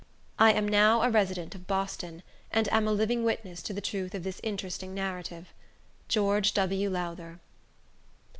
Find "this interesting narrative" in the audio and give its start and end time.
4.23-5.53